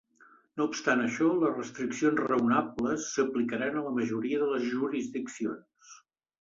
[0.61, 5.97] No obstant això, les restriccions "raonables" s'aplicaran a la majoria de les jurisdiccions.